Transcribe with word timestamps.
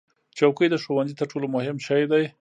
چوکۍ 0.37 0.67
د 0.71 0.75
ښوونځي 0.83 1.15
تر 1.19 1.25
ټولو 1.31 1.47
مهم 1.55 1.77
شی 1.85 2.01
دی. 2.11 2.23